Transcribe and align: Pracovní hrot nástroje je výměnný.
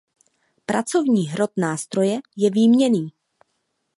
Pracovní 0.65 1.27
hrot 1.27 1.51
nástroje 1.57 2.19
je 2.37 2.51
výměnný. 2.51 3.09